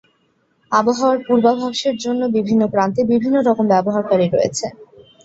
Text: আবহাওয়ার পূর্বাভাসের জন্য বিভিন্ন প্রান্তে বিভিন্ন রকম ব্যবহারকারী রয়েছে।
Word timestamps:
আবহাওয়ার 0.71 1.19
পূর্বাভাসের 1.27 1.95
জন্য 1.97 2.21
বিভিন্ন 2.37 2.63
প্রান্তে 2.73 3.01
বিভিন্ন 3.11 3.37
রকম 3.41 3.65
ব্যবহারকারী 3.73 4.27
রয়েছে। 4.27 4.65